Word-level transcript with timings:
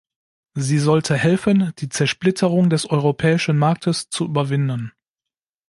Sie 0.55 0.79
sollte 0.79 1.15
helfen, 1.15 1.73
die 1.77 1.87
Zersplitterung 1.87 2.71
des 2.71 2.87
europäischen 2.89 3.55
Marktes 3.59 4.09
zu 4.09 4.25
überwinden. 4.25 4.93